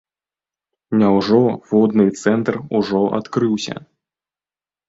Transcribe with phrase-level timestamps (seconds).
[1.01, 1.41] Няўжо
[1.73, 3.75] водны цэнтр ужо адкрыўся?